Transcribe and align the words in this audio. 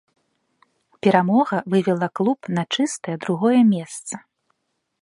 Перамога 1.03 1.57
вывела 1.75 2.09
клуб 2.21 2.39
на 2.59 2.63
чыстае 2.79 3.15
другое 3.27 3.59
месца. 3.75 4.13